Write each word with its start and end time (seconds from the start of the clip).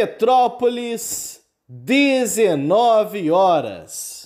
Metrópolis, 0.00 1.42
19 1.68 3.30
horas. 3.30 4.19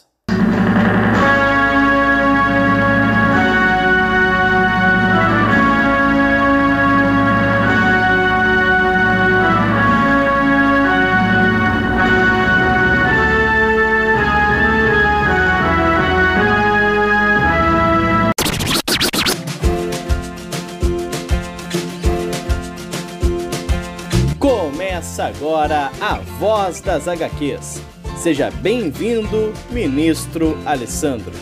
Começa 24.95 25.25
agora 25.25 25.91
a 26.01 26.19
Voz 26.39 26.81
das 26.81 27.09
HQs. 27.09 27.83
Seja 28.17 28.49
bem-vindo, 28.49 29.53
ministro 29.73 30.57
Alessandro. 30.65 31.33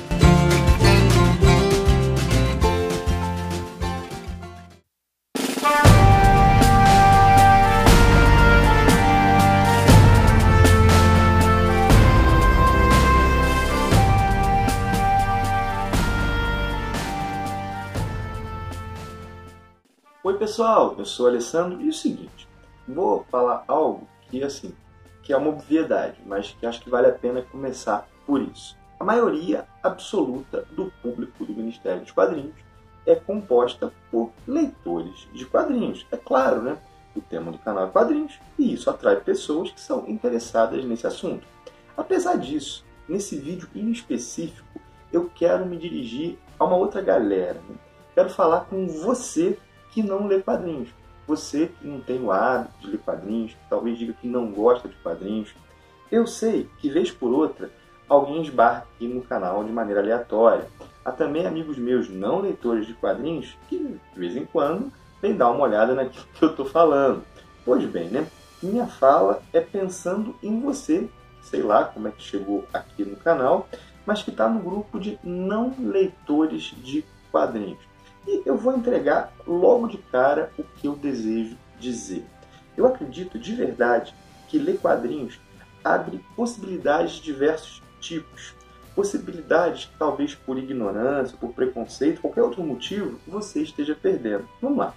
Oi 20.25 20.39
pessoal, 20.39 20.95
eu 20.97 21.05
sou 21.05 21.27
Alessandro 21.27 21.83
e 21.83 21.89
é 21.89 21.91
o 21.91 21.93
seguinte, 21.93 22.49
vou 22.87 23.25
falar 23.31 23.65
algo 23.67 24.09
que 24.29 24.43
assim, 24.43 24.75
que 25.23 25.33
é 25.33 25.37
uma 25.37 25.51
obviedade, 25.51 26.21
mas 26.27 26.51
que 26.53 26.67
acho 26.67 26.81
que 26.81 26.91
vale 26.91 27.07
a 27.07 27.13
pena 27.13 27.43
começar 27.43 28.09
por 28.27 28.41
isso. 28.41 28.77
A 28.99 29.05
maioria 29.05 29.67
absoluta 29.83 30.65
do 30.73 30.93
público 31.03 31.45
do 31.45 31.53
Ministério 31.53 32.03
dos 32.03 32.13
Quadrinhos 32.13 32.55
é 33.07 33.15
composta 33.15 33.93
por 34.11 34.31
leitores 34.47 35.29
de 35.33 35.45
quadrinhos. 35.45 36.07
É 36.11 36.17
claro, 36.17 36.63
né? 36.63 36.79
O 37.15 37.21
tema 37.21 37.53
do 37.53 37.59
canal 37.59 37.89
é 37.89 37.91
quadrinhos 37.91 38.39
e 38.59 38.73
isso 38.73 38.89
atrai 38.89 39.17
pessoas 39.17 39.71
que 39.71 39.81
são 39.81 40.09
interessadas 40.09 40.85
nesse 40.85 41.07
assunto. 41.07 41.47
Apesar 41.97 42.37
disso, 42.37 42.85
nesse 43.09 43.37
vídeo 43.37 43.69
em 43.75 43.91
específico, 43.91 44.81
eu 45.13 45.31
quero 45.35 45.67
me 45.67 45.77
dirigir 45.77 46.39
a 46.59 46.65
uma 46.65 46.77
outra 46.77 47.03
galera. 47.03 47.61
Né? 47.69 47.77
Quero 48.15 48.31
falar 48.31 48.63
com 48.63 48.87
você 48.87 49.59
que 49.91 50.03
não 50.03 50.27
lê 50.27 50.41
quadrinhos. 50.41 50.89
Você 51.27 51.69
que 51.69 51.87
não 51.87 52.01
tem 52.01 52.21
o 52.21 52.33
hábito 52.33 52.73
de 52.81 52.89
ler 52.89 52.99
quadrinhos, 52.99 53.57
talvez 53.71 53.99
diga 53.99 54.13
que 54.15 54.27
não 54.27 54.51
gosta 54.51 54.89
de 54.89 54.95
quadrinhos. 54.97 55.55
Eu 56.11 56.27
sei 56.27 56.69
que, 56.79 56.91
vez 56.91 57.11
por 57.11 57.33
outra, 57.33 57.71
alguém 58.09 58.43
esbarra 58.43 58.87
aqui 58.95 59.07
no 59.07 59.23
canal 59.23 59.65
de 59.65 59.73
maneira 59.73 60.01
aleatória. 60.01 60.67
Há 61.05 61.11
também 61.11 61.47
amigos 61.47 61.79
meus 61.79 62.09
não 62.09 62.41
leitores 62.41 62.87
de 62.87 62.95
quadrinhos 62.95 63.57
que, 63.69 63.79
de 63.79 64.19
vez 64.19 64.37
em 64.37 64.45
quando, 64.45 64.93
vêm 65.21 65.37
dar 65.37 65.51
uma 65.51 65.65
olhada 65.65 65.95
naquilo 65.95 66.27
que 66.35 66.45
eu 66.45 66.51
estou 66.51 66.67
falando. 66.67 67.23
Pois 67.65 67.85
bem, 67.85 68.09
né? 68.09 68.27
Minha 68.63 68.87
fala 68.87 69.43
é 69.53 69.61
pensando 69.61 70.37
em 70.43 70.61
você, 70.61 71.09
sei 71.41 71.63
lá 71.63 71.85
como 71.85 72.09
é 72.09 72.11
que 72.11 72.23
chegou 72.23 72.65
aqui 72.73 73.05
no 73.05 73.17
canal, 73.17 73.69
mas 74.05 74.23
que 74.23 74.31
está 74.31 74.49
no 74.49 74.61
grupo 74.61 74.99
de 74.99 75.19
não 75.23 75.75
leitores 75.79 76.75
de 76.83 77.05
quadrinhos. 77.31 77.92
E 78.27 78.43
eu 78.47 78.57
vou 78.57 78.77
entregar 78.77 79.33
logo 79.47 79.89
de 79.89 79.99
cara 79.99 80.53
o 80.59 80.63
que 80.63 80.87
eu 80.87 80.95
desejo 80.95 81.57
dizer. 81.79 82.25
Eu 82.77 82.87
acredito 82.87 83.39
de 83.39 83.55
verdade 83.55 84.15
que 84.49 84.59
ler 84.59 84.79
quadrinhos 84.79 85.41
abre 85.85 86.25
possibilidades 86.37 87.15
de 87.15 87.23
diversos 87.23 87.83
tipos. 88.01 88.55
Possibilidades 88.95 89.87
que 89.87 89.97
talvez 89.99 90.35
por 90.35 90.59
ignorância, 90.59 91.37
por 91.39 91.53
preconceito, 91.53 92.21
qualquer 92.21 92.43
outro 92.43 92.63
motivo, 92.63 93.19
você 93.27 93.63
esteja 93.63 93.95
perdendo. 93.95 94.47
Vamos 94.61 94.79
lá. 94.79 94.95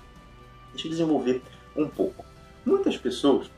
Deixa 0.72 0.88
eu 0.88 0.92
desenvolver 0.92 1.42
um 1.76 1.88
pouco. 1.88 2.26
Muitas 2.66 2.98
pessoas 2.98 3.50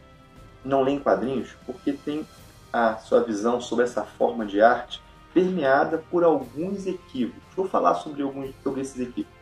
não 0.63 0.81
leem 0.83 0.99
quadrinhos 0.99 1.55
porque 1.65 1.93
têm 1.93 2.25
a 2.71 2.97
sua 2.97 3.23
visão 3.23 3.59
sobre 3.59 3.85
essa 3.85 4.03
forma 4.03 4.45
de 4.45 4.61
arte 4.61 5.01
permeada 5.33 6.03
por 6.09 6.23
alguns 6.23 6.85
equívocos. 6.85 7.43
Vou 7.55 7.67
falar 7.67 7.95
sobre 7.95 8.21
alguns 8.21 8.53
sobre 8.63 8.81
esses 8.81 8.99
equívocos. 8.99 9.36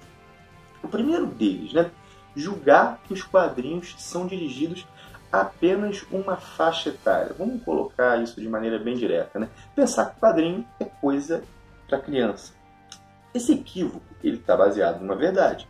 O 0.85 0.87
primeiro 0.87 1.25
deles, 1.25 1.73
né? 1.73 1.89
Julgar 2.35 3.01
que 3.05 3.13
os 3.13 3.23
quadrinhos 3.23 3.95
são 3.97 4.27
dirigidos 4.27 4.85
a 5.31 5.41
apenas 5.41 6.05
uma 6.11 6.37
faixa 6.37 6.89
etária. 6.89 7.35
Vamos 7.37 7.63
colocar 7.63 8.21
isso 8.21 8.39
de 8.39 8.47
maneira 8.47 8.77
bem 8.77 8.95
direta, 8.95 9.39
né? 9.39 9.49
Pensar 9.75 10.11
que 10.11 10.19
quadrinho 10.19 10.63
é 10.79 10.85
coisa 10.85 11.43
para 11.87 11.99
criança. 11.99 12.53
Esse 13.33 13.53
equívoco 13.53 14.05
ele 14.23 14.37
está 14.37 14.55
baseado 14.55 15.01
numa 15.01 15.15
verdade. 15.15 15.67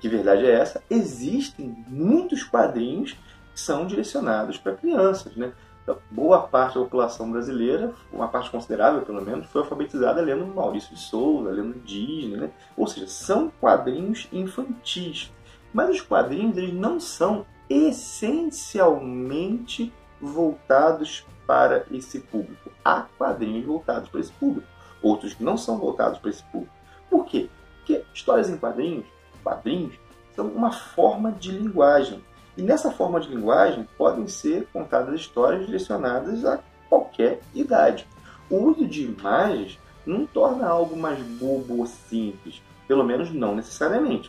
Que 0.00 0.08
verdade 0.08 0.46
é 0.46 0.52
essa? 0.52 0.82
Existem 0.88 1.84
muitos 1.86 2.42
quadrinhos 2.42 3.12
que 3.52 3.60
são 3.60 3.86
direcionados 3.86 4.56
para 4.56 4.76
crianças, 4.76 5.36
né? 5.36 5.52
Então, 5.88 5.98
boa 6.10 6.42
parte 6.42 6.74
da 6.74 6.84
população 6.84 7.32
brasileira, 7.32 7.94
uma 8.12 8.28
parte 8.28 8.50
considerável 8.50 9.00
pelo 9.00 9.22
menos, 9.22 9.46
foi 9.46 9.62
alfabetizada 9.62 10.20
lendo 10.20 10.46
Maurício 10.46 10.94
de 10.94 11.00
Souza, 11.00 11.48
lendo 11.48 11.80
Disney, 11.80 12.36
né? 12.36 12.50
ou 12.76 12.86
seja, 12.86 13.08
são 13.08 13.50
quadrinhos 13.58 14.28
infantis. 14.30 15.32
Mas 15.72 15.88
os 15.88 16.02
quadrinhos 16.02 16.58
eles 16.58 16.74
não 16.74 17.00
são 17.00 17.46
essencialmente 17.70 19.90
voltados 20.20 21.26
para 21.46 21.86
esse 21.90 22.20
público. 22.20 22.70
Há 22.84 23.06
quadrinhos 23.16 23.64
voltados 23.64 24.10
para 24.10 24.20
esse 24.20 24.32
público, 24.32 24.68
outros 25.02 25.32
que 25.32 25.42
não 25.42 25.56
são 25.56 25.78
voltados 25.78 26.18
para 26.18 26.28
esse 26.28 26.42
público. 26.52 26.74
Por 27.08 27.24
quê? 27.24 27.48
Porque 27.78 28.04
histórias 28.12 28.50
em 28.50 28.58
quadrinhos, 28.58 29.06
quadrinhos, 29.42 29.94
são 30.36 30.48
uma 30.48 30.70
forma 30.70 31.32
de 31.32 31.50
linguagem 31.50 32.22
e 32.58 32.62
nessa 32.62 32.90
forma 32.90 33.20
de 33.20 33.28
linguagem 33.28 33.88
podem 33.96 34.26
ser 34.26 34.66
contadas 34.72 35.14
histórias 35.20 35.64
direcionadas 35.64 36.44
a 36.44 36.58
qualquer 36.88 37.40
idade. 37.54 38.04
O 38.50 38.56
uso 38.56 38.84
de 38.84 39.04
imagens 39.04 39.78
não 40.04 40.26
torna 40.26 40.66
algo 40.66 40.96
mais 40.96 41.20
bobo 41.20 41.78
ou 41.78 41.86
simples, 41.86 42.60
pelo 42.88 43.04
menos 43.04 43.32
não 43.32 43.54
necessariamente. 43.54 44.28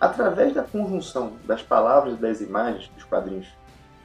Através 0.00 0.54
da 0.54 0.62
conjunção 0.62 1.34
das 1.44 1.62
palavras 1.62 2.14
e 2.14 2.20
das 2.20 2.40
imagens 2.40 2.86
que 2.86 2.96
os 2.96 3.04
quadrinhos 3.04 3.46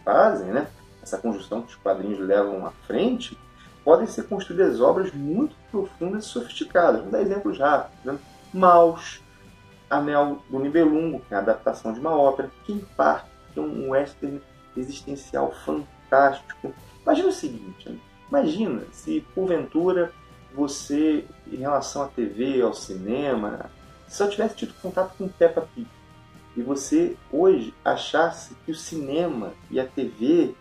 fazem, 0.03 0.47
né? 0.47 0.67
essa 1.01 1.17
conjunção 1.17 1.61
que 1.61 1.69
os 1.69 1.75
quadrinhos 1.75 2.19
levam 2.19 2.65
à 2.65 2.71
frente, 2.85 3.37
podem 3.85 4.05
ser 4.05 4.23
construídas 4.23 4.81
obras 4.81 5.13
muito 5.13 5.55
profundas 5.71 6.25
e 6.25 6.27
sofisticadas. 6.27 7.03
Vou 7.03 7.11
dar 7.11 7.21
exemplos 7.21 7.57
rápidos. 7.57 8.03
Né? 8.03 8.19
Maus, 8.53 9.21
Anel 9.89 10.43
do 10.49 10.59
Nibelungo, 10.59 11.21
que 11.21 11.33
é 11.33 11.37
a 11.37 11.39
adaptação 11.39 11.93
de 11.93 12.01
uma 12.01 12.13
ópera, 12.13 12.51
King 12.65 12.85
Park, 12.97 13.30
que 13.53 13.59
é 13.59 13.61
um 13.61 13.89
western 13.89 14.41
existencial 14.75 15.53
fantástico. 15.65 16.73
Imagina 17.03 17.27
o 17.27 17.33
seguinte, 17.33 17.89
né? 17.89 17.97
imagina 18.29 18.83
se 18.91 19.21
porventura 19.33 20.11
você, 20.53 21.25
em 21.51 21.57
relação 21.57 22.03
à 22.03 22.07
TV, 22.07 22.61
ao 22.61 22.73
cinema, 22.73 23.69
só 24.07 24.27
tivesse 24.27 24.55
tido 24.55 24.73
contato 24.81 25.15
com 25.17 25.27
Peppa 25.27 25.67
Pig 25.73 25.87
e 26.55 26.61
você 26.61 27.15
hoje 27.31 27.73
achasse 27.83 28.55
que 28.65 28.71
o 28.71 28.75
cinema 28.75 29.53
e 29.69 29.79
a 29.79 29.87
TV 29.87 30.53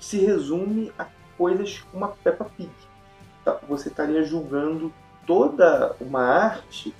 se 0.00 0.18
resume 0.18 0.92
a 0.98 1.06
coisas 1.38 1.80
como 1.92 2.04
a 2.04 2.08
Peppa 2.08 2.44
Pig. 2.44 2.70
Então, 3.40 3.58
você 3.68 3.88
estaria 3.88 4.24
julgando 4.24 4.92
toda 5.26 5.94
uma 6.00 6.22
arte 6.22 6.94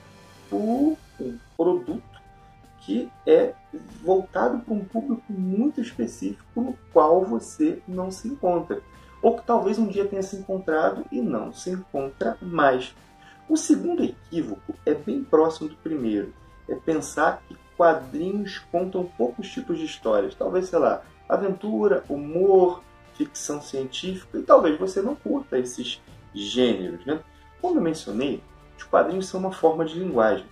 por 0.49 0.97
um 1.21 1.39
produto 1.57 2.10
que 2.81 3.11
é 3.27 3.55
voltado 4.03 4.59
para 4.61 4.75
um 4.75 4.85
público 4.85 5.33
muito 5.33 5.81
específico 5.81 6.61
no 6.61 6.77
qual 6.93 7.25
você 7.25 7.81
não 7.87 8.11
se 8.11 8.29
encontra. 8.29 8.81
Ou 9.23 9.37
que 9.37 9.47
talvez 9.47 9.79
um 9.79 9.87
dia 9.87 10.07
tenha 10.07 10.23
se 10.23 10.37
encontrado 10.37 11.05
e 11.13 11.21
não 11.21 11.53
se 11.53 11.71
encontra 11.71 12.39
mais. 12.41 12.95
O 13.49 13.57
segundo 13.57 14.03
equívoco 14.03 14.75
é 14.87 14.95
bem 14.95 15.23
próximo 15.23 15.69
do 15.69 15.77
primeiro. 15.77 16.33
É 16.69 16.75
pensar 16.75 17.43
que 17.47 17.57
quadrinhos 17.77 18.59
contam 18.71 19.05
poucos 19.05 19.51
tipos 19.51 19.79
de 19.79 19.85
histórias. 19.85 20.35
Talvez, 20.35 20.69
sei 20.69 20.79
lá, 20.79 21.03
aventura, 21.29 22.05
humor, 22.09 22.83
ficção 23.15 23.61
científica, 23.61 24.39
e 24.39 24.43
talvez 24.43 24.79
você 24.79 25.03
não 25.03 25.15
curta 25.15 25.59
esses 25.59 26.01
gêneros. 26.35 27.05
Né? 27.05 27.21
Como 27.61 27.79
eu 27.79 27.83
mencionei, 27.83 28.43
os 28.79 28.85
quadrinhos 28.85 29.27
são 29.27 29.41
uma 29.41 29.53
forma 29.53 29.85
de 29.85 29.99
linguagem 29.99 30.47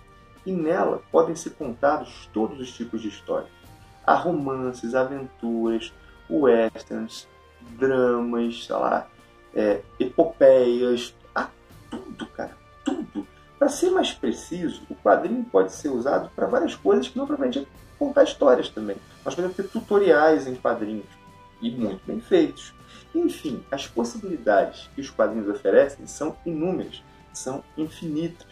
e 0.45 0.51
nela 0.51 1.01
podem 1.11 1.35
ser 1.35 1.51
contados 1.51 2.29
todos 2.33 2.59
os 2.59 2.71
tipos 2.71 3.01
de 3.01 3.09
histórias. 3.09 3.51
Há 4.05 4.15
romances, 4.15 4.95
aventuras, 4.95 5.93
westerns, 6.29 7.27
dramas, 7.77 8.65
sei 8.65 8.75
lá, 8.75 9.07
é, 9.53 9.81
epopeias, 9.99 11.13
há 11.35 11.49
tudo, 11.89 12.25
cara, 12.27 12.57
tudo. 12.83 13.27
Para 13.57 13.69
ser 13.69 13.91
mais 13.91 14.13
preciso, 14.13 14.83
o 14.89 14.95
quadrinho 14.95 15.43
pode 15.43 15.71
ser 15.71 15.89
usado 15.89 16.29
para 16.35 16.47
várias 16.47 16.75
coisas 16.75 17.07
que 17.07 17.17
não 17.17 17.27
propriamente 17.27 17.67
contar 17.97 18.23
histórias 18.23 18.69
também. 18.69 18.95
Nós 19.25 19.35
podemos 19.35 19.55
ter 19.55 19.67
tutoriais 19.67 20.47
em 20.47 20.55
quadrinhos. 20.55 21.19
e 21.61 21.69
muito 21.71 22.01
bem 22.07 22.21
feitos. 22.21 22.73
Enfim, 23.13 23.61
as 23.69 23.85
possibilidades 23.85 24.89
que 24.95 25.01
os 25.01 25.09
quadrinhos 25.09 25.49
oferecem 25.49 26.07
são 26.07 26.37
inúmeras, 26.45 27.03
são 27.33 27.61
infinitas. 27.77 28.47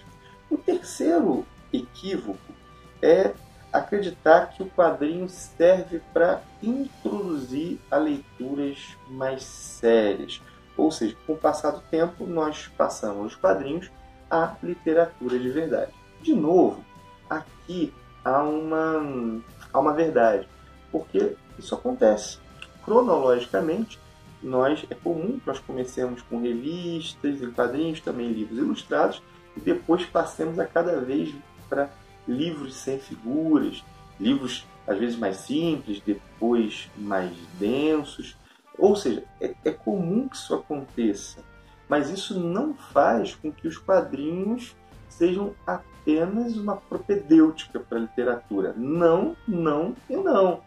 O 0.50 0.58
terceiro 0.58 1.46
equívoco 1.72 2.54
é 3.02 3.34
acreditar 3.72 4.48
que 4.48 4.64
o 4.64 4.70
quadrinho 4.70 5.28
serve 5.30 6.02
para 6.14 6.42
introduzir 6.62 7.80
a 7.92 7.98
leituras 7.98 8.98
mais 9.10 9.44
sérias. 9.44 10.42
Ou 10.76 10.92
seja, 10.92 11.16
com 11.26 11.34
o 11.34 11.38
passar 11.38 11.72
do 11.72 11.82
tempo, 11.82 12.26
nós 12.26 12.68
passamos 12.78 13.34
os 13.34 13.36
quadrinhos 13.36 13.90
à 14.30 14.56
literatura 14.62 15.40
de 15.40 15.50
verdade. 15.50 15.92
De 16.22 16.34
novo, 16.34 16.84
aqui 17.30 17.94
há 18.24 18.42
uma, 18.44 19.42
há 19.74 19.80
uma 19.80 19.94
verdade, 19.94 20.48
porque 20.92 21.36
isso 21.58 21.74
acontece. 21.74 22.40
Cronologicamente, 22.84 24.00
nós 24.42 24.86
é 24.90 24.96
comum 24.96 25.40
que 25.40 25.48
nós 25.48 25.60
comecemos 25.60 26.22
com 26.22 26.42
revistas 26.42 27.42
e 27.42 27.48
quadrinhos, 27.48 28.00
também 28.00 28.32
livros 28.32 28.58
ilustrados, 28.58 29.22
e 29.56 29.60
depois 29.60 30.06
passemos 30.06 30.60
a 30.60 30.66
cada 30.66 31.00
vez 31.02 31.34
para 31.70 31.90
livros 32.28 32.76
sem 32.76 33.00
figuras, 33.00 33.84
livros 34.20 34.66
às 34.88 34.98
vezes 34.98 35.18
mais 35.18 35.38
simples, 35.38 36.02
depois 36.06 36.90
mais 36.96 37.32
densos. 37.60 38.38
Ou 38.78 38.96
seja, 38.96 39.24
é, 39.42 39.54
é 39.66 39.72
comum 39.72 40.28
que 40.28 40.36
isso 40.36 40.54
aconteça, 40.54 41.44
mas 41.90 42.10
isso 42.10 42.40
não 42.40 42.74
faz 42.74 43.36
com 43.36 43.52
que 43.52 43.68
os 43.68 43.78
quadrinhos 43.78 44.76
sejam 45.10 45.54
apenas 45.66 46.56
uma 46.56 46.78
propedêutica 46.78 47.80
para 47.80 47.98
a 47.98 48.02
literatura. 48.02 48.74
Não, 48.78 49.36
não 49.48 49.96
e 50.10 50.16
não. 50.16 50.62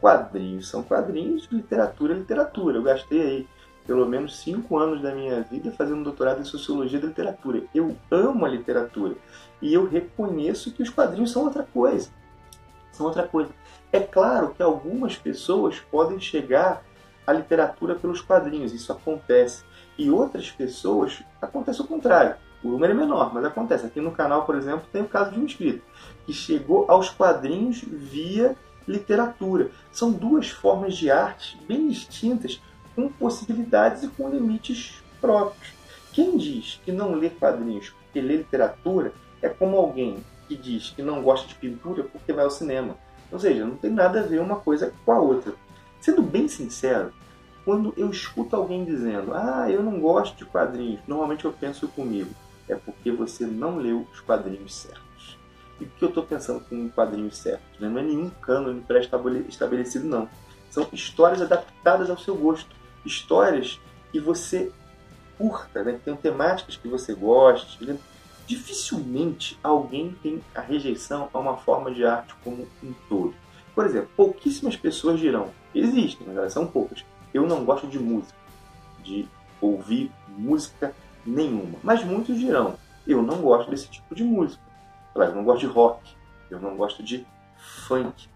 Quadrinhos 0.00 0.68
são 0.68 0.82
quadrinhos, 0.82 1.48
literatura 1.50 2.14
é 2.14 2.18
literatura. 2.18 2.78
Eu 2.78 2.82
gastei 2.82 3.20
aí 3.20 3.48
pelo 3.86 4.06
menos 4.06 4.38
cinco 4.38 4.78
anos 4.78 5.02
da 5.02 5.14
minha 5.14 5.42
vida 5.42 5.72
fazendo 5.72 6.04
doutorado 6.04 6.40
em 6.40 6.44
Sociologia 6.44 7.00
da 7.00 7.08
Literatura. 7.08 7.64
Eu 7.74 7.96
amo 8.10 8.44
a 8.44 8.48
literatura 8.48 9.16
e 9.60 9.72
eu 9.72 9.88
reconheço 9.88 10.72
que 10.72 10.82
os 10.82 10.90
quadrinhos 10.90 11.32
são 11.32 11.42
outra 11.42 11.64
coisa. 11.64 12.10
São 12.92 13.06
outra 13.06 13.26
coisa. 13.26 13.50
É 13.90 14.00
claro 14.00 14.54
que 14.54 14.62
algumas 14.62 15.16
pessoas 15.16 15.80
podem 15.90 16.20
chegar 16.20 16.82
à 17.26 17.32
literatura 17.32 17.94
pelos 17.94 18.20
quadrinhos, 18.20 18.72
isso 18.72 18.92
acontece. 18.92 19.64
E 19.98 20.10
outras 20.10 20.50
pessoas, 20.50 21.22
acontece 21.40 21.80
o 21.80 21.86
contrário. 21.86 22.36
O 22.62 22.68
número 22.68 22.92
é 22.92 22.96
menor, 22.96 23.32
mas 23.34 23.44
acontece. 23.44 23.86
Aqui 23.86 24.00
no 24.00 24.12
canal, 24.12 24.44
por 24.44 24.56
exemplo, 24.56 24.86
tem 24.92 25.02
o 25.02 25.08
caso 25.08 25.32
de 25.32 25.40
um 25.40 25.44
inscrito 25.44 25.82
que 26.24 26.32
chegou 26.32 26.86
aos 26.88 27.10
quadrinhos 27.10 27.82
via 27.82 28.56
literatura. 28.86 29.70
São 29.90 30.12
duas 30.12 30.48
formas 30.48 30.96
de 30.96 31.10
arte 31.10 31.58
bem 31.66 31.88
distintas, 31.88 32.60
com 32.94 33.08
possibilidades 33.08 34.02
e 34.02 34.08
com 34.08 34.28
limites 34.28 35.02
próprios. 35.20 35.72
Quem 36.12 36.36
diz 36.36 36.80
que 36.84 36.92
não 36.92 37.14
lê 37.14 37.30
quadrinhos 37.30 37.90
porque 37.90 38.20
lê 38.20 38.36
literatura 38.36 39.12
é 39.40 39.48
como 39.48 39.76
alguém 39.76 40.22
que 40.46 40.54
diz 40.56 40.90
que 40.90 41.02
não 41.02 41.22
gosta 41.22 41.48
de 41.48 41.54
pintura 41.54 42.04
porque 42.04 42.32
vai 42.32 42.44
ao 42.44 42.50
cinema. 42.50 42.96
Ou 43.30 43.38
seja, 43.38 43.64
não 43.64 43.76
tem 43.76 43.90
nada 43.90 44.20
a 44.20 44.26
ver 44.26 44.40
uma 44.40 44.56
coisa 44.56 44.92
com 45.04 45.12
a 45.12 45.18
outra. 45.18 45.54
Sendo 46.00 46.20
bem 46.20 46.48
sincero, 46.48 47.12
quando 47.64 47.94
eu 47.96 48.10
escuto 48.10 48.54
alguém 48.54 48.84
dizendo 48.84 49.32
ah, 49.34 49.70
eu 49.70 49.82
não 49.82 50.00
gosto 50.00 50.36
de 50.36 50.44
quadrinhos, 50.44 51.00
normalmente 51.06 51.44
eu 51.44 51.52
penso 51.52 51.88
comigo, 51.88 52.30
é 52.68 52.74
porque 52.74 53.10
você 53.10 53.46
não 53.46 53.76
leu 53.78 54.06
os 54.12 54.20
quadrinhos 54.20 54.74
certos. 54.74 55.38
E 55.80 55.84
o 55.84 55.88
que 55.88 56.04
eu 56.04 56.08
estou 56.08 56.24
pensando 56.24 56.60
com 56.60 56.88
quadrinhos 56.90 57.38
certos? 57.38 57.80
Né? 57.80 57.88
Não 57.88 57.98
é 57.98 58.02
nenhum 58.02 58.28
cânone 58.28 58.82
pré-estabelecido, 58.82 60.06
não. 60.06 60.28
São 60.70 60.86
histórias 60.92 61.40
adaptadas 61.40 62.10
ao 62.10 62.18
seu 62.18 62.36
gosto 62.36 62.81
histórias 63.04 63.80
que 64.10 64.20
você 64.20 64.70
curta, 65.38 65.82
né? 65.82 65.94
que 65.94 66.00
tenham 66.00 66.16
temáticas 66.16 66.76
que 66.76 66.88
você 66.88 67.14
goste. 67.14 67.84
Né? 67.84 67.98
Dificilmente 68.46 69.58
alguém 69.62 70.16
tem 70.22 70.42
a 70.54 70.60
rejeição 70.60 71.28
a 71.32 71.38
uma 71.38 71.56
forma 71.56 71.92
de 71.92 72.04
arte 72.04 72.34
como 72.44 72.68
um 72.82 72.92
todo. 73.08 73.34
Por 73.74 73.86
exemplo, 73.86 74.10
pouquíssimas 74.16 74.76
pessoas 74.76 75.18
dirão, 75.18 75.50
existem, 75.74 76.26
mas 76.26 76.36
elas 76.36 76.52
são 76.52 76.66
poucas, 76.66 77.04
eu 77.32 77.46
não 77.46 77.64
gosto 77.64 77.86
de 77.86 77.98
música, 77.98 78.36
de 79.02 79.26
ouvir 79.60 80.12
música 80.28 80.94
nenhuma. 81.24 81.78
Mas 81.82 82.04
muitos 82.04 82.38
dirão, 82.38 82.76
eu 83.06 83.22
não 83.22 83.40
gosto 83.40 83.70
desse 83.70 83.88
tipo 83.88 84.14
de 84.14 84.22
música. 84.22 84.62
Eu 85.14 85.34
não 85.34 85.44
gosto 85.44 85.60
de 85.60 85.66
rock, 85.66 86.16
eu 86.50 86.60
não 86.60 86.76
gosto 86.76 87.02
de 87.02 87.26
funk. 87.86 88.28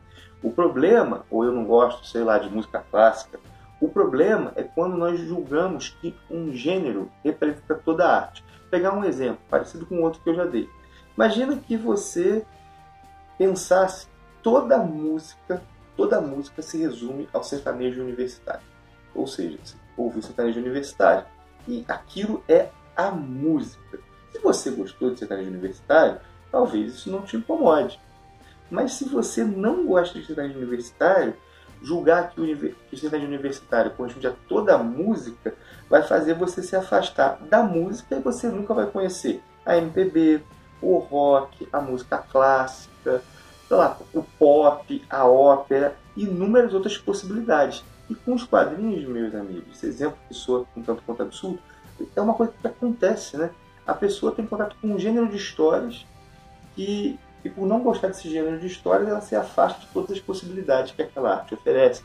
O 0.42 0.50
problema, 0.50 1.24
ou 1.30 1.44
eu 1.44 1.52
não 1.52 1.64
gosto, 1.64 2.06
sei 2.06 2.22
lá, 2.22 2.38
de 2.38 2.48
música 2.48 2.84
clássica, 2.90 3.40
o 3.80 3.88
problema 3.88 4.52
é 4.56 4.62
quando 4.62 4.96
nós 4.96 5.20
julgamos 5.20 5.90
que 6.00 6.14
um 6.30 6.52
gênero 6.52 7.10
representa 7.22 7.74
toda 7.74 8.06
a 8.06 8.16
arte. 8.22 8.42
Vou 8.60 8.70
pegar 8.70 8.92
um 8.92 9.04
exemplo, 9.04 9.40
parecido 9.50 9.84
com 9.84 10.02
outro 10.02 10.20
que 10.22 10.30
eu 10.30 10.34
já 10.34 10.44
dei. 10.44 10.68
Imagina 11.14 11.56
que 11.56 11.76
você 11.76 12.44
pensasse 13.38 14.06
toda 14.42 14.78
música, 14.78 15.62
toda 15.96 16.20
música 16.20 16.62
se 16.62 16.78
resume 16.78 17.28
ao 17.32 17.44
sertanejo 17.44 18.02
universitário. 18.02 18.64
Ou 19.14 19.26
seja, 19.26 19.58
você 19.62 19.76
ouve 19.96 20.18
o 20.18 20.22
sertanejo 20.22 20.60
universitário 20.60 21.26
e 21.68 21.84
aquilo 21.88 22.42
é 22.48 22.70
a 22.96 23.10
música. 23.10 23.98
Se 24.32 24.38
você 24.38 24.70
gostou 24.70 25.10
de 25.10 25.18
sertanejo 25.18 25.50
universitário, 25.50 26.20
talvez 26.50 26.94
isso 26.94 27.10
não 27.10 27.22
te 27.22 27.36
incomode. 27.36 28.00
Mas 28.70 28.92
se 28.92 29.08
você 29.08 29.44
não 29.44 29.86
gosta 29.86 30.18
de 30.18 30.26
sertanejo 30.26 30.58
universitário, 30.58 31.34
julgar 31.86 32.30
que 32.30 32.40
o, 32.40 32.98
sertanejo 32.98 33.28
universitário 33.28 33.92
corresponde 33.92 34.26
a 34.26 34.32
toda 34.48 34.74
a 34.74 34.78
música 34.78 35.54
vai 35.88 36.02
fazer 36.02 36.34
você 36.34 36.60
se 36.60 36.74
afastar 36.74 37.38
da 37.48 37.62
música 37.62 38.16
e 38.16 38.20
você 38.20 38.48
nunca 38.48 38.74
vai 38.74 38.86
conhecer 38.86 39.40
a 39.64 39.76
MPB, 39.76 40.42
o 40.82 40.98
rock, 40.98 41.68
a 41.72 41.80
música 41.80 42.18
clássica, 42.18 43.22
lá, 43.70 43.96
o 44.12 44.22
pop, 44.22 45.04
a 45.08 45.26
ópera 45.26 45.94
inúmeras 46.16 46.74
outras 46.74 46.98
possibilidades. 46.98 47.84
E 48.10 48.16
com 48.16 48.34
os 48.34 48.42
quadrinhos, 48.42 49.04
meus 49.08 49.32
amigos, 49.34 49.76
esse 49.76 49.86
exemplo 49.86 50.18
que 50.26 50.34
soa 50.34 50.66
um 50.76 50.82
tanto 50.82 51.02
quanto 51.06 51.22
absurdo, 51.22 51.60
é 52.16 52.20
uma 52.20 52.34
coisa 52.34 52.52
que 52.60 52.66
acontece, 52.66 53.36
né? 53.36 53.50
A 53.86 53.94
pessoa 53.94 54.32
tem 54.32 54.44
contato 54.44 54.76
com 54.80 54.88
um 54.88 54.98
gênero 54.98 55.28
de 55.28 55.36
histórias 55.36 56.04
que 56.74 57.16
e 57.46 57.50
por 57.50 57.66
não 57.66 57.80
gostar 57.80 58.08
desse 58.08 58.28
gênero 58.28 58.58
de 58.58 58.66
histórias, 58.66 59.08
ela 59.08 59.20
se 59.20 59.36
afasta 59.36 59.80
de 59.80 59.86
todas 59.88 60.10
as 60.10 60.18
possibilidades 60.18 60.92
que 60.92 61.02
aquela 61.02 61.34
arte 61.34 61.54
oferece. 61.54 62.02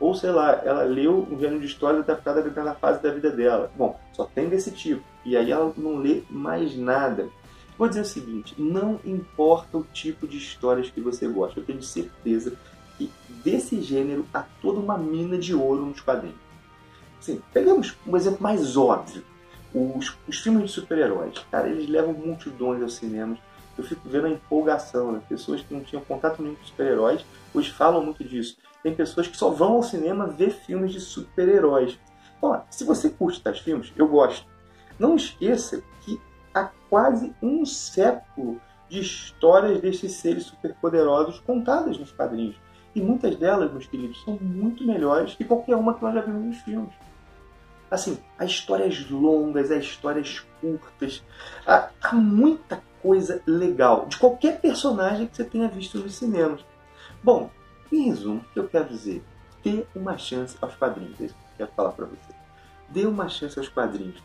Ou, 0.00 0.14
sei 0.14 0.30
lá, 0.30 0.60
ela 0.64 0.82
leu 0.82 1.28
um 1.30 1.38
gênero 1.38 1.60
de 1.60 1.66
histórias 1.66 2.02
adaptado 2.02 2.38
a 2.38 2.42
determinada 2.42 2.76
fase 2.76 3.00
da 3.00 3.12
vida 3.12 3.30
dela. 3.30 3.70
Bom, 3.76 4.00
só 4.12 4.24
tem 4.24 4.48
desse 4.48 4.72
tipo. 4.72 5.04
E 5.24 5.36
aí 5.36 5.52
ela 5.52 5.72
não 5.76 5.98
lê 5.98 6.22
mais 6.28 6.76
nada. 6.76 7.28
Vou 7.78 7.88
dizer 7.88 8.00
o 8.00 8.04
seguinte: 8.06 8.54
não 8.58 8.98
importa 9.04 9.78
o 9.78 9.84
tipo 9.92 10.26
de 10.26 10.38
histórias 10.38 10.90
que 10.90 11.00
você 11.00 11.28
gosta, 11.28 11.60
eu 11.60 11.64
tenho 11.64 11.82
certeza 11.82 12.54
que 12.98 13.12
desse 13.44 13.80
gênero 13.80 14.26
há 14.34 14.44
toda 14.60 14.80
uma 14.80 14.98
mina 14.98 15.38
de 15.38 15.54
ouro 15.54 15.86
nos 15.86 16.00
quadrinhos. 16.00 16.38
Assim, 17.20 17.40
pegamos 17.52 17.96
um 18.06 18.16
exemplo 18.16 18.42
mais 18.42 18.76
óbvio: 18.76 19.22
os, 19.72 20.16
os 20.26 20.40
filmes 20.40 20.64
de 20.64 20.68
super-heróis. 20.70 21.38
Cara, 21.50 21.68
eles 21.68 21.88
levam 21.88 22.12
multidões 22.12 22.82
aos 22.82 22.96
cinemas 22.96 23.38
eu 23.80 23.84
fico 23.84 24.08
vendo 24.08 24.26
a 24.26 24.30
empolgação, 24.30 25.12
né? 25.12 25.22
Pessoas 25.28 25.62
que 25.62 25.72
não 25.72 25.82
tinham 25.82 26.04
contato 26.04 26.42
nenhum 26.42 26.54
com 26.54 26.64
super-heróis, 26.64 27.24
hoje 27.54 27.70
falam 27.70 28.04
muito 28.04 28.22
disso. 28.22 28.58
Tem 28.82 28.94
pessoas 28.94 29.26
que 29.26 29.36
só 29.36 29.50
vão 29.50 29.72
ao 29.72 29.82
cinema 29.82 30.26
ver 30.26 30.50
filmes 30.50 30.92
de 30.92 31.00
super-heróis. 31.00 31.98
Ó, 32.42 32.60
se 32.70 32.84
você 32.84 33.08
curte 33.08 33.42
tais 33.42 33.58
filmes, 33.58 33.92
eu 33.96 34.06
gosto. 34.06 34.46
Não 34.98 35.16
esqueça 35.16 35.82
que 36.02 36.20
há 36.54 36.70
quase 36.88 37.34
um 37.42 37.64
século 37.64 38.60
de 38.88 39.00
histórias 39.00 39.80
desses 39.80 40.12
seres 40.12 40.44
superpoderosos 40.44 41.40
contadas 41.40 41.98
nos 41.98 42.12
quadrinhos. 42.12 42.56
E 42.94 43.00
muitas 43.00 43.36
delas, 43.36 43.70
meus 43.70 43.86
queridos, 43.86 44.22
são 44.24 44.36
muito 44.40 44.84
melhores 44.84 45.34
que 45.34 45.44
qualquer 45.44 45.76
uma 45.76 45.94
que 45.94 46.02
nós 46.02 46.14
já 46.14 46.20
vimos 46.20 46.44
nos 46.44 46.56
filmes. 46.58 46.92
Assim, 47.90 48.18
há 48.38 48.44
histórias 48.44 49.10
longas, 49.10 49.70
há 49.70 49.76
histórias 49.76 50.44
curtas, 50.60 51.22
há, 51.66 51.90
há 52.00 52.14
muita 52.14 52.82
coisa 53.02 53.42
legal 53.46 54.06
de 54.06 54.16
qualquer 54.16 54.60
personagem 54.60 55.26
que 55.26 55.36
você 55.36 55.44
tenha 55.44 55.68
visto 55.68 55.98
nos 55.98 56.14
cinemas. 56.14 56.64
Bom, 57.22 57.50
em 57.90 58.04
resumo, 58.04 58.40
o 58.40 58.52
que 58.52 58.58
eu 58.58 58.68
quero 58.68 58.88
dizer? 58.88 59.24
Dê 59.64 59.84
uma 59.94 60.16
chance 60.16 60.56
aos 60.60 60.74
quadrinhos. 60.76 61.20
É 61.20 61.24
isso 61.24 61.34
que 61.34 61.40
eu 61.40 61.66
quero 61.66 61.72
falar 61.76 61.92
para 61.92 62.06
você. 62.06 62.34
Dê 62.88 63.06
uma 63.06 63.28
chance 63.28 63.58
aos 63.58 63.68
quadrinhos. 63.68 64.22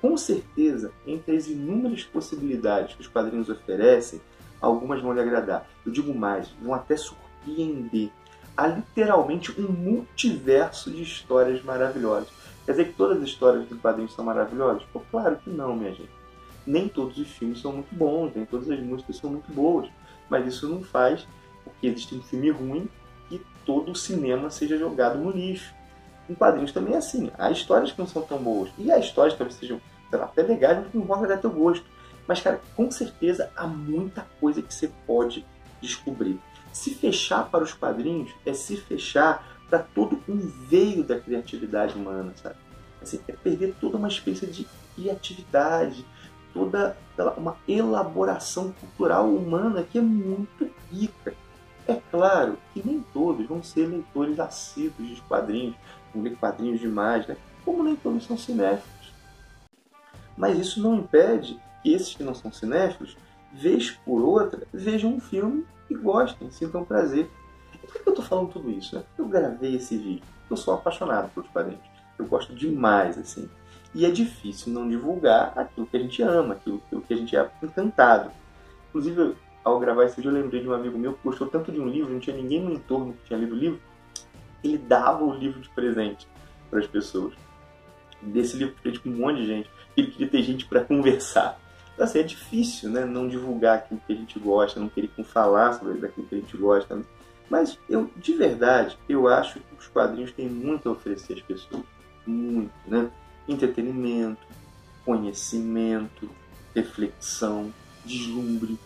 Com 0.00 0.16
certeza, 0.16 0.92
entre 1.06 1.36
as 1.36 1.46
inúmeras 1.48 2.04
possibilidades 2.04 2.94
que 2.94 3.02
os 3.02 3.08
quadrinhos 3.08 3.50
oferecem, 3.50 4.20
algumas 4.60 5.02
vão 5.02 5.12
lhe 5.12 5.20
agradar. 5.20 5.68
Eu 5.84 5.92
digo 5.92 6.14
mais, 6.14 6.48
vão 6.62 6.72
até 6.72 6.96
surpreender. 6.96 8.10
Há 8.56 8.66
literalmente 8.66 9.58
um 9.60 9.70
multiverso 9.70 10.90
de 10.90 11.02
histórias 11.02 11.62
maravilhosas. 11.62 12.28
Quer 12.66 12.72
dizer 12.72 12.84
que 12.86 12.92
todas 12.92 13.22
as 13.22 13.28
histórias 13.28 13.66
dos 13.66 13.80
quadrinhos 13.80 14.14
são 14.14 14.24
maravilhosas? 14.24 14.82
Pô, 14.92 15.00
claro 15.10 15.36
que 15.36 15.50
não, 15.50 15.74
minha 15.74 15.92
gente 15.92 16.20
nem 16.66 16.88
todos 16.88 17.18
os 17.18 17.28
filmes 17.28 17.60
são 17.60 17.72
muito 17.72 17.94
bons, 17.94 18.32
nem 18.34 18.44
todas 18.44 18.70
as 18.70 18.80
músicas 18.80 19.16
são 19.16 19.30
muito 19.30 19.52
boas, 19.52 19.88
mas 20.28 20.46
isso 20.46 20.68
não 20.68 20.82
faz 20.82 21.26
porque 21.64 21.86
existe 21.86 22.14
um 22.14 22.22
filme 22.22 22.50
ruim 22.50 22.88
que 23.28 23.40
todo 23.64 23.92
o 23.92 23.96
cinema 23.96 24.50
seja 24.50 24.78
jogado 24.78 25.18
no 25.18 25.30
lixo. 25.30 25.74
em 26.28 26.34
quadrinhos 26.34 26.72
também 26.72 26.94
é 26.94 26.98
assim. 26.98 27.30
Há 27.36 27.50
histórias 27.50 27.92
que 27.92 27.98
não 27.98 28.06
são 28.06 28.22
tão 28.22 28.38
boas. 28.38 28.70
E 28.78 28.90
há 28.90 28.98
histórias 28.98 29.34
que 29.34 29.38
talvez 29.38 29.58
sejam, 29.58 29.80
sei 30.08 30.18
lá, 30.18 30.26
até 30.26 30.42
legais, 30.42 30.78
mas 30.78 30.94
não 30.94 31.02
vão 31.02 31.16
agradar 31.16 31.40
teu 31.40 31.50
gosto. 31.50 31.84
Mas, 32.26 32.40
cara, 32.40 32.60
com 32.76 32.88
certeza 32.90 33.50
há 33.56 33.66
muita 33.66 34.24
coisa 34.40 34.62
que 34.62 34.72
você 34.72 34.88
pode 35.06 35.44
descobrir. 35.82 36.38
Se 36.72 36.94
fechar 36.94 37.48
para 37.50 37.64
os 37.64 37.74
quadrinhos 37.74 38.30
é 38.44 38.52
se 38.52 38.76
fechar 38.76 39.44
para 39.68 39.80
todo 39.80 40.20
um 40.28 40.38
veio 40.68 41.04
da 41.04 41.18
criatividade 41.18 41.94
humana, 41.94 42.32
sabe? 42.36 42.56
Assim, 43.00 43.20
é 43.28 43.32
perder 43.32 43.74
toda 43.80 43.96
uma 43.96 44.08
espécie 44.08 44.46
de 44.46 44.66
criatividade, 44.94 46.04
toda 46.52 46.96
uma 47.36 47.56
elaboração 47.66 48.72
cultural 48.72 49.28
humana 49.28 49.82
que 49.82 49.98
é 49.98 50.02
muito 50.02 50.70
rica. 50.90 51.34
É 51.86 51.94
claro 52.10 52.58
que 52.72 52.86
nem 52.86 53.00
todos 53.12 53.46
vão 53.46 53.62
ser 53.62 53.86
leitores 53.86 54.38
assíduos 54.38 55.16
de 55.16 55.22
quadrinhos, 55.22 55.76
vão 56.12 56.22
ler 56.22 56.36
quadrinhos 56.36 56.80
demais, 56.80 57.26
né? 57.26 57.36
como 57.64 57.82
nem 57.82 57.96
todos 57.96 58.24
são 58.24 58.36
cinéfilos. 58.36 59.14
Mas 60.36 60.58
isso 60.58 60.82
não 60.82 60.96
impede 60.96 61.58
que 61.82 61.92
esses 61.92 62.14
que 62.14 62.22
não 62.22 62.34
são 62.34 62.52
cinéfilos, 62.52 63.16
vez 63.52 63.90
por 63.90 64.22
outra, 64.22 64.66
vejam 64.72 65.14
um 65.14 65.20
filme 65.20 65.64
e 65.88 65.94
gostem, 65.94 66.50
sintam 66.50 66.84
prazer. 66.84 67.30
E 67.74 67.78
por 67.78 67.92
que 67.92 68.08
eu 68.08 68.12
estou 68.12 68.24
falando 68.24 68.52
tudo 68.52 68.70
isso? 68.70 68.96
Né? 68.96 69.02
eu 69.18 69.26
gravei 69.26 69.76
esse 69.76 69.96
vídeo? 69.96 70.24
Eu 70.48 70.56
sou 70.56 70.74
apaixonado 70.74 71.30
por 71.30 71.44
quadrinhos. 71.48 71.84
Eu 72.18 72.26
gosto 72.26 72.54
demais, 72.54 73.16
assim. 73.18 73.48
E 73.94 74.04
é 74.04 74.10
difícil 74.10 74.72
não 74.72 74.88
divulgar 74.88 75.52
aquilo 75.58 75.86
que 75.86 75.96
a 75.96 76.00
gente 76.00 76.22
ama, 76.22 76.54
aquilo, 76.54 76.80
que 77.06 77.14
a 77.14 77.16
gente 77.16 77.36
é 77.36 77.50
encantado. 77.62 78.30
Inclusive, 78.88 79.34
ao 79.64 79.78
gravar 79.78 80.04
esse 80.04 80.16
vídeo, 80.16 80.30
eu 80.30 80.34
lembrei 80.34 80.60
de 80.60 80.68
um 80.68 80.72
amigo 80.72 80.98
meu 80.98 81.14
que 81.14 81.20
gostou 81.24 81.48
tanto 81.48 81.72
de 81.72 81.80
um 81.80 81.88
livro, 81.88 82.12
não 82.12 82.20
tinha 82.20 82.36
ninguém 82.36 82.62
no 82.62 82.72
entorno 82.72 83.12
que 83.14 83.24
tinha 83.24 83.38
lido 83.38 83.54
o 83.54 83.58
livro, 83.58 83.80
ele 84.62 84.78
dava 84.78 85.24
o 85.24 85.34
livro 85.34 85.60
de 85.60 85.68
presente 85.70 86.26
para 86.70 86.78
as 86.78 86.86
pessoas. 86.86 87.34
Desse 88.22 88.56
livro 88.56 88.74
presente 88.80 89.00
com 89.00 89.10
um 89.10 89.16
monte 89.16 89.38
de 89.38 89.46
gente. 89.46 89.70
Ele 89.96 90.10
queria 90.10 90.28
ter 90.28 90.42
gente 90.42 90.66
para 90.66 90.82
conversar. 90.84 91.59
Então, 92.00 92.08
assim, 92.08 92.20
é 92.20 92.22
difícil 92.22 92.88
né, 92.88 93.04
não 93.04 93.28
divulgar 93.28 93.76
aquilo 93.76 94.00
que 94.06 94.14
a 94.14 94.16
gente 94.16 94.38
gosta, 94.38 94.80
não 94.80 94.88
querer 94.88 95.10
falar 95.22 95.74
sobre 95.74 95.98
daquilo 95.98 96.26
que 96.26 96.34
a 96.34 96.38
gente 96.38 96.56
gosta. 96.56 97.02
Mas 97.50 97.78
eu, 97.90 98.10
de 98.16 98.32
verdade, 98.32 98.98
eu 99.06 99.28
acho 99.28 99.60
que 99.60 99.74
os 99.78 99.86
quadrinhos 99.86 100.32
têm 100.32 100.48
muito 100.48 100.88
a 100.88 100.92
oferecer 100.92 101.34
às 101.34 101.42
pessoas. 101.42 101.82
Muito, 102.26 102.72
né? 102.86 103.10
Entretenimento, 103.46 104.40
conhecimento, 105.04 106.30
reflexão, 106.74 107.70
deslumbre. 108.02 108.78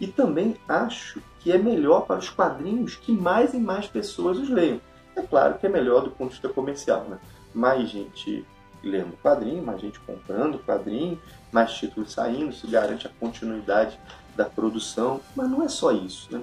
E 0.00 0.06
também 0.06 0.56
acho 0.68 1.20
que 1.40 1.50
é 1.50 1.58
melhor 1.58 2.06
para 2.06 2.20
os 2.20 2.30
quadrinhos 2.30 2.94
que 2.94 3.10
mais 3.10 3.54
e 3.54 3.58
mais 3.58 3.88
pessoas 3.88 4.38
os 4.38 4.48
leiam. 4.48 4.80
É 5.16 5.22
claro 5.22 5.58
que 5.58 5.66
é 5.66 5.68
melhor 5.68 6.04
do 6.04 6.12
ponto 6.12 6.28
de 6.28 6.34
vista 6.34 6.48
comercial, 6.48 7.08
né? 7.08 7.18
Mais 7.52 7.88
gente 7.88 8.46
lendo 8.82 9.16
quadrinho, 9.22 9.64
mais 9.64 9.80
gente 9.80 10.00
comprando 10.00 10.58
quadrinho, 10.58 11.20
mais 11.50 11.72
títulos 11.72 12.12
saindo, 12.12 12.50
isso 12.50 12.68
garante 12.70 13.06
a 13.06 13.10
continuidade 13.20 13.98
da 14.36 14.44
produção. 14.44 15.20
Mas 15.36 15.48
não 15.50 15.62
é 15.62 15.68
só 15.68 15.92
isso, 15.92 16.32
né? 16.32 16.42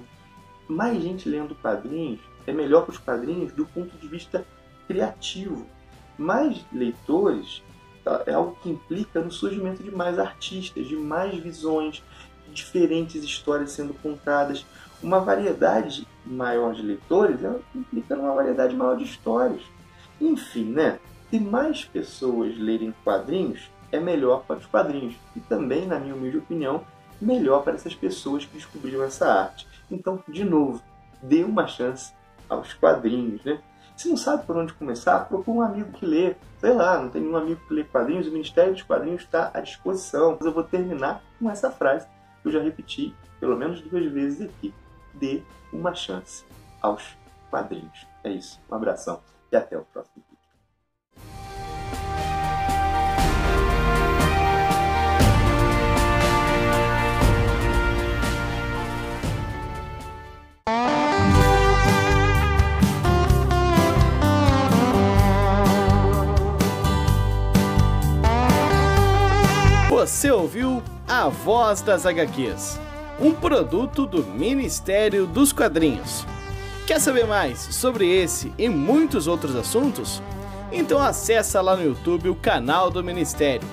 Mais 0.67 1.01
gente 1.01 1.27
lendo 1.27 1.55
quadrinhos 1.55 2.19
é 2.49 2.53
melhor 2.53 2.83
para 2.83 2.91
os 2.91 2.97
quadrinhos 2.97 3.51
do 3.53 3.65
ponto 3.65 3.95
de 3.97 4.07
vista 4.07 4.45
criativo. 4.87 5.65
Mais 6.17 6.65
leitores 6.73 7.61
tá, 8.03 8.23
é 8.25 8.33
algo 8.33 8.57
que 8.61 8.69
implica 8.69 9.21
no 9.21 9.31
surgimento 9.31 9.83
de 9.83 9.91
mais 9.91 10.19
artistas, 10.19 10.87
de 10.87 10.95
mais 10.95 11.35
visões, 11.35 12.03
diferentes 12.51 13.23
histórias 13.23 13.71
sendo 13.71 13.93
contadas. 13.93 14.65
Uma 15.01 15.19
variedade 15.19 16.07
maior 16.25 16.73
de 16.73 16.81
leitores 16.81 17.39
implica 17.73 18.15
numa 18.15 18.33
variedade 18.33 18.75
maior 18.75 18.97
de 18.97 19.03
histórias. 19.03 19.61
Enfim, 20.19 20.65
né? 20.65 20.99
Se 21.29 21.39
mais 21.39 21.85
pessoas 21.85 22.57
lerem 22.57 22.93
quadrinhos, 23.03 23.69
é 23.91 23.99
melhor 23.99 24.43
para 24.45 24.57
os 24.57 24.65
quadrinhos. 24.65 25.15
E 25.35 25.39
também, 25.39 25.85
na 25.85 25.99
minha 25.99 26.15
humilde 26.15 26.39
opinião, 26.39 26.83
melhor 27.21 27.63
para 27.63 27.75
essas 27.75 27.93
pessoas 27.93 28.45
que 28.45 28.55
descobriram 28.55 29.03
essa 29.03 29.31
arte. 29.31 29.67
Então, 29.91 30.23
de 30.27 30.43
novo, 30.43 30.81
dê 31.21 31.43
uma 31.43 31.67
chance 31.67 32.13
aos 32.47 32.73
quadrinhos, 32.73 33.43
né? 33.43 33.61
Se 33.95 34.07
não 34.07 34.17
sabe 34.17 34.45
por 34.45 34.55
onde 34.55 34.73
começar, 34.73 35.19
procure 35.25 35.57
um 35.57 35.61
amigo 35.61 35.91
que 35.91 36.05
lê. 36.05 36.35
Sei 36.59 36.73
lá, 36.73 36.99
não 36.99 37.09
tem 37.09 37.21
nenhum 37.21 37.35
amigo 37.35 37.61
que 37.67 37.73
lê 37.73 37.83
quadrinhos, 37.83 38.27
o 38.27 38.31
Ministério 38.31 38.73
dos 38.73 38.81
Quadrinhos 38.81 39.21
está 39.21 39.51
à 39.53 39.59
disposição. 39.59 40.37
Mas 40.39 40.45
eu 40.45 40.53
vou 40.53 40.63
terminar 40.63 41.21
com 41.37 41.49
essa 41.49 41.69
frase 41.69 42.07
que 42.41 42.47
eu 42.47 42.51
já 42.51 42.61
repeti 42.61 43.13
pelo 43.39 43.55
menos 43.55 43.81
duas 43.81 44.05
vezes 44.11 44.49
aqui. 44.49 44.73
Dê 45.13 45.43
uma 45.71 45.93
chance 45.93 46.43
aos 46.81 47.03
quadrinhos. 47.51 48.07
É 48.23 48.31
isso. 48.31 48.59
Um 48.71 48.75
abração 48.75 49.21
e 49.51 49.55
até 49.55 49.77
o 49.77 49.83
próximo. 49.83 50.28
A 71.19 71.27
Voz 71.27 71.81
das 71.81 72.05
HQs, 72.05 72.79
um 73.19 73.33
produto 73.33 74.05
do 74.05 74.23
Ministério 74.23 75.27
dos 75.27 75.51
Quadrinhos. 75.51 76.25
Quer 76.87 77.01
saber 77.01 77.27
mais 77.27 77.59
sobre 77.59 78.09
esse 78.09 78.53
e 78.57 78.69
muitos 78.69 79.27
outros 79.27 79.53
assuntos? 79.53 80.23
Então 80.71 80.97
acessa 80.97 81.59
lá 81.59 81.75
no 81.75 81.83
YouTube 81.83 82.29
o 82.29 82.35
canal 82.35 82.89
do 82.89 83.03
Ministério. 83.03 83.67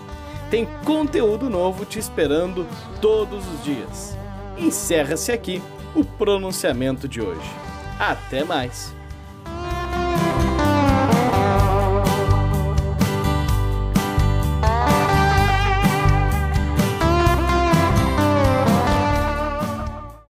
Tem 0.51 0.67
conteúdo 0.85 1.49
novo 1.49 1.85
te 1.85 2.01
esperando 2.01 2.67
todos 3.01 3.47
os 3.47 3.63
dias. 3.63 4.19
Encerra-se 4.59 5.31
aqui 5.31 5.63
o 5.95 6.05
pronunciamento 6.05 7.07
de 7.07 7.21
hoje. 7.21 7.49
Até 7.97 8.43
mais! 8.43 8.96